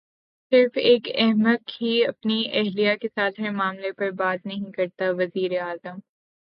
[0.51, 5.99] صرف ایک احمق ہی اپنی اہلیہ کے ساتھ ہر معاملے پر بات نہیں کرتا وزیراعظم